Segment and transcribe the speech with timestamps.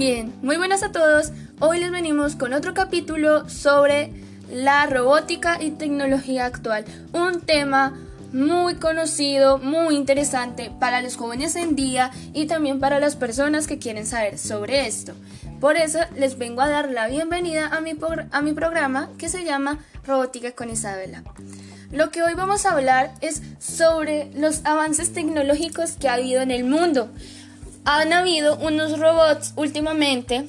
[0.00, 1.30] Bien, muy buenas a todos.
[1.58, 4.10] Hoy les venimos con otro capítulo sobre
[4.50, 6.86] la robótica y tecnología actual.
[7.12, 7.98] Un tema
[8.32, 13.78] muy conocido, muy interesante para los jóvenes en día y también para las personas que
[13.78, 15.12] quieren saber sobre esto.
[15.60, 17.92] Por eso les vengo a dar la bienvenida a mi,
[18.30, 21.24] a mi programa que se llama Robótica con Isabela.
[21.92, 26.52] Lo que hoy vamos a hablar es sobre los avances tecnológicos que ha habido en
[26.52, 27.10] el mundo
[27.84, 30.46] han habido unos robots últimamente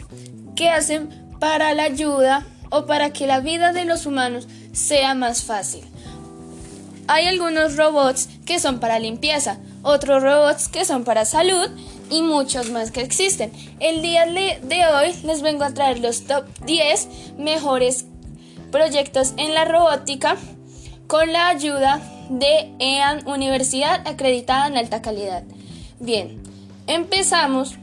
[0.55, 1.09] que hacen
[1.39, 5.83] para la ayuda o para que la vida de los humanos sea más fácil.
[7.07, 11.69] Hay algunos robots que son para limpieza, otros robots que son para salud
[12.09, 13.51] y muchos más que existen.
[13.79, 17.07] El día de hoy les vengo a traer los top 10
[17.37, 18.05] mejores
[18.71, 20.37] proyectos en la robótica
[21.07, 25.43] con la ayuda de EAN Universidad acreditada en alta calidad.
[25.99, 26.40] Bien,
[26.87, 27.75] Empezamos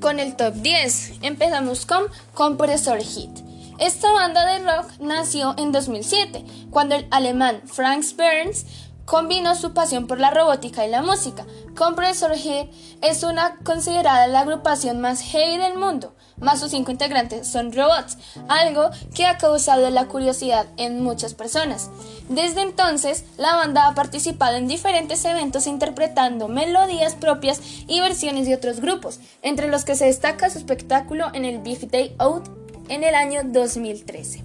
[0.00, 1.14] con el top 10.
[1.22, 2.04] Empezamos con
[2.34, 3.30] Compresor Hit.
[3.78, 8.64] Esta banda de rock nació en 2007, cuando el alemán Frank Burns
[9.06, 11.46] combinó su pasión por la robótica y la música.
[11.74, 12.66] Compressor Head
[13.00, 18.18] es una considerada la agrupación más heavy del mundo, más sus cinco integrantes son robots,
[18.48, 21.88] algo que ha causado la curiosidad en muchas personas.
[22.28, 28.54] Desde entonces, la banda ha participado en diferentes eventos interpretando melodías propias y versiones de
[28.54, 32.48] otros grupos, entre los que se destaca su espectáculo en el Big Day Out
[32.88, 34.42] en el año 2013.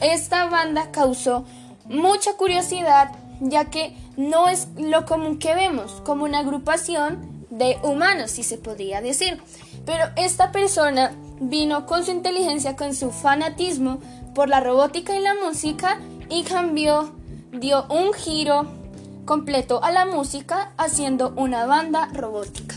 [0.00, 1.44] Esta banda causó
[1.86, 8.30] mucha curiosidad ya que no es lo común que vemos, como una agrupación de humanos,
[8.32, 9.40] si se podría decir.
[9.84, 14.00] Pero esta persona vino con su inteligencia, con su fanatismo
[14.34, 17.12] por la robótica y la música y cambió,
[17.52, 18.66] dio un giro
[19.24, 22.76] completo a la música haciendo una banda robótica.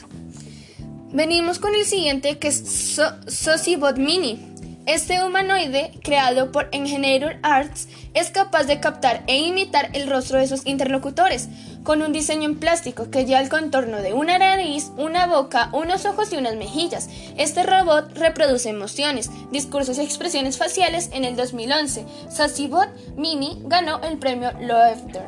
[1.12, 2.96] Venimos con el siguiente que es
[3.28, 4.49] Sosibot Mini.
[4.90, 10.48] Este humanoide, creado por Engineer Arts, es capaz de captar e imitar el rostro de
[10.48, 11.48] sus interlocutores,
[11.84, 16.08] con un diseño en plástico que lleva el contorno de una nariz, una boca, unos
[16.08, 17.08] ojos y unas mejillas.
[17.38, 22.08] Este robot reproduce emociones, discursos y expresiones faciales en el 2011.
[22.28, 25.28] Sassybot Mini ganó el premio Laughter.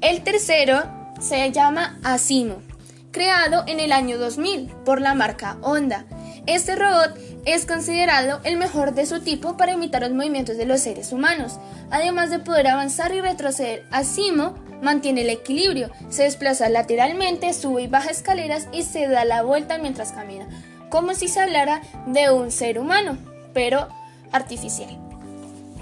[0.00, 0.82] El tercero
[1.20, 2.62] se llama Asimo,
[3.10, 6.06] creado en el año 2000 por la marca Honda.
[6.46, 10.80] Este robot es considerado el mejor de su tipo para imitar los movimientos de los
[10.80, 11.58] seres humanos.
[11.90, 17.86] Además de poder avanzar y retroceder, Asimo mantiene el equilibrio, se desplaza lateralmente, sube y
[17.86, 20.46] baja escaleras y se da la vuelta mientras camina,
[20.90, 23.16] como si se hablara de un ser humano,
[23.54, 23.88] pero
[24.32, 24.98] artificial.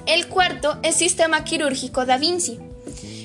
[0.06, 2.60] El cuarto es Sistema Quirúrgico Da Vinci.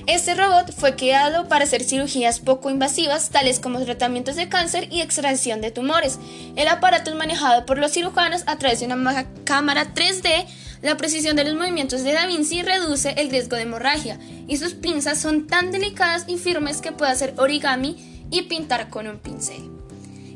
[0.09, 5.01] Este robot fue creado para hacer cirugías poco invasivas, tales como tratamientos de cáncer y
[5.01, 6.17] extracción de tumores.
[6.55, 10.47] El aparato es manejado por los cirujanos a través de una cámara 3D.
[10.81, 14.73] La precisión de los movimientos de Da Vinci reduce el riesgo de hemorragia y sus
[14.73, 19.61] pinzas son tan delicadas y firmes que puede hacer origami y pintar con un pincel.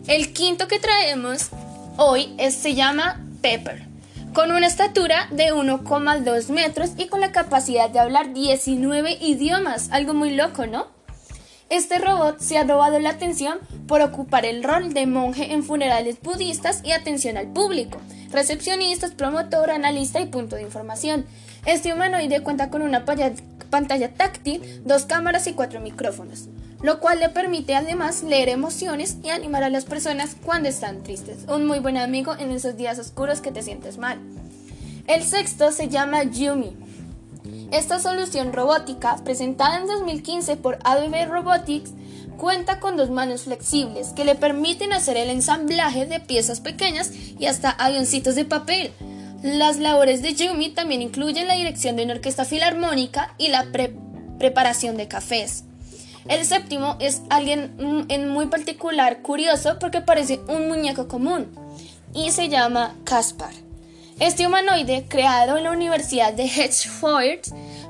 [0.05, 1.47] El quinto que traemos
[1.97, 3.93] hoy se llama Pepper
[4.34, 10.16] con una estatura de 1,2 metros y con la capacidad de hablar 19 idiomas, algo
[10.16, 10.88] muy loco, ¿no?
[11.70, 16.20] Este robot se ha robado la atención por ocupar el rol de monje en funerales
[16.22, 18.00] budistas y atención al público,
[18.32, 21.26] recepcionistas, promotor, analista y punto de información.
[21.66, 26.48] Este humanoide cuenta con una pantalla táctil, dos cámaras y cuatro micrófonos
[26.84, 31.46] lo cual le permite además leer emociones y animar a las personas cuando están tristes.
[31.48, 34.20] Un muy buen amigo en esos días oscuros que te sientes mal.
[35.08, 36.74] El sexto se llama Yumi.
[37.72, 41.92] Esta solución robótica, presentada en 2015 por Adobe Robotics,
[42.38, 47.46] cuenta con dos manos flexibles que le permiten hacer el ensamblaje de piezas pequeñas y
[47.46, 48.92] hasta avioncitos de papel.
[49.42, 53.68] Las labores de Yumi también incluyen la dirección de una orquesta filarmónica y la
[54.38, 55.64] preparación de cafés.
[56.28, 61.53] El séptimo es alguien en muy particular curioso porque parece un muñeco común
[62.14, 63.52] y se llama Caspar.
[64.20, 67.41] Este humanoide, creado en la Universidad de Hedgeford,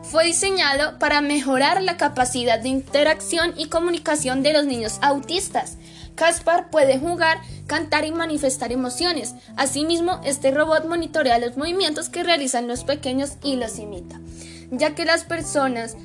[0.04, 5.78] fue diseñado para mejorar la capacidad de interacción y comunicación de los niños autistas.
[6.16, 9.36] Caspar puede jugar, cantar y manifestar emociones.
[9.58, 14.20] Asimismo, este robot monitorea los movimientos que realizan los pequeños y los imita,
[14.72, 15.98] ya que las personas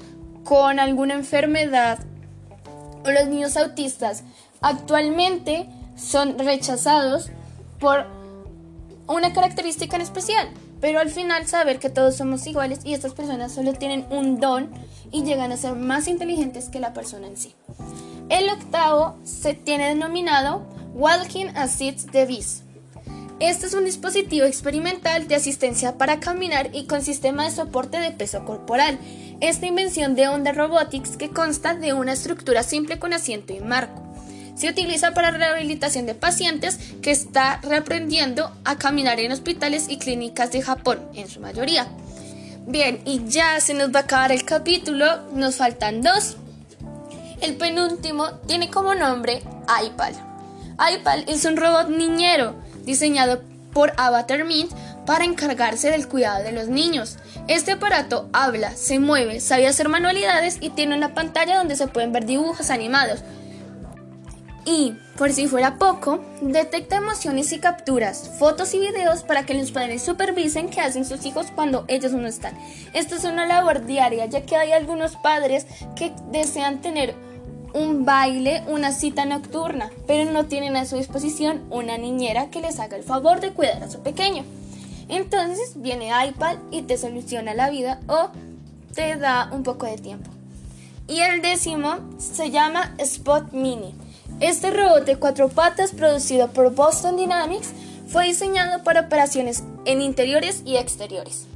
[0.44, 1.98] con alguna enfermedad
[3.12, 4.24] los niños autistas
[4.60, 7.30] actualmente son rechazados
[7.80, 8.06] por
[9.06, 10.48] una característica en especial,
[10.80, 14.70] pero al final saber que todos somos iguales y estas personas solo tienen un don
[15.10, 17.54] y llegan a ser más inteligentes que la persona en sí.
[18.28, 22.67] El octavo se tiene denominado Walking Assists Device.
[23.40, 28.10] Este es un dispositivo experimental de asistencia para caminar y con sistema de soporte de
[28.10, 28.98] peso corporal.
[29.40, 34.02] Esta invención de Onda Robotics que consta de una estructura simple con asiento y marco.
[34.56, 40.50] Se utiliza para rehabilitación de pacientes que está reaprendiendo a caminar en hospitales y clínicas
[40.50, 41.86] de Japón, en su mayoría.
[42.66, 46.38] Bien, y ya se nos va a acabar el capítulo, nos faltan dos.
[47.40, 49.44] El penúltimo tiene como nombre
[49.84, 50.14] iPal.
[50.92, 53.42] iPal es un robot niñero diseñado
[53.72, 54.72] por Avatar Mint
[55.06, 57.18] para encargarse del cuidado de los niños.
[57.46, 62.12] Este aparato habla, se mueve, sabe hacer manualidades y tiene una pantalla donde se pueden
[62.12, 63.20] ver dibujos animados.
[64.64, 69.70] Y, por si fuera poco, detecta emociones y capturas, fotos y videos para que los
[69.70, 72.58] padres supervisen qué hacen sus hijos cuando ellos no están.
[72.92, 77.14] Esto es una labor diaria, ya que hay algunos padres que desean tener
[77.74, 82.78] un baile, una cita nocturna, pero no tienen a su disposición una niñera que les
[82.80, 84.44] haga el favor de cuidar a su pequeño.
[85.08, 88.30] Entonces viene iPad y te soluciona la vida o
[88.94, 90.30] te da un poco de tiempo.
[91.06, 93.94] Y el décimo se llama Spot Mini.
[94.40, 97.70] Este robot de cuatro patas producido por Boston Dynamics
[98.06, 101.47] fue diseñado para operaciones en interiores y exteriores.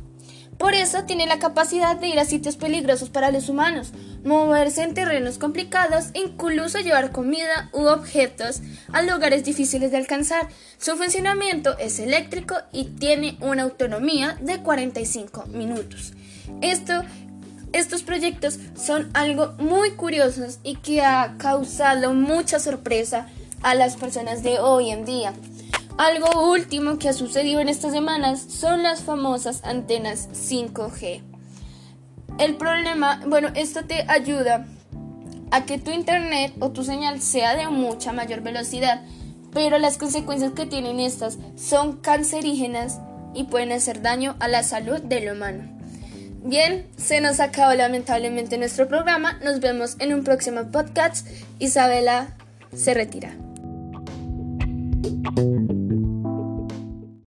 [0.62, 3.91] Por eso tiene la capacidad de ir a sitios peligrosos para los humanos,
[4.23, 8.61] moverse en terrenos complicados incluso llevar comida u objetos
[8.93, 10.47] a lugares difíciles de alcanzar.
[10.79, 16.12] Su funcionamiento es eléctrico y tiene una autonomía de 45 minutos.
[16.61, 17.03] Esto,
[17.73, 23.26] estos proyectos son algo muy curiosos y que ha causado mucha sorpresa
[23.62, 25.32] a las personas de hoy en día.
[25.98, 31.22] Algo último que ha sucedido en estas semanas son las famosas antenas 5G.
[32.38, 34.66] El problema, bueno, esto te ayuda
[35.50, 39.02] a que tu internet o tu señal sea de mucha mayor velocidad,
[39.52, 43.00] pero las consecuencias que tienen estas son cancerígenas
[43.34, 45.78] y pueden hacer daño a la salud del humano.
[46.44, 49.38] Bien, se nos acabó lamentablemente nuestro programa.
[49.44, 51.28] Nos vemos en un próximo podcast.
[51.60, 52.34] Isabela
[52.74, 53.36] se retira.